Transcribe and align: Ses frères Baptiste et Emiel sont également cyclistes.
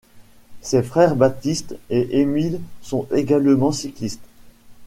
Ses 0.61 0.81
frères 0.81 1.15
Baptiste 1.15 1.75
et 1.91 2.19
Emiel 2.21 2.59
sont 2.81 3.05
également 3.11 3.71
cyclistes. 3.71 4.25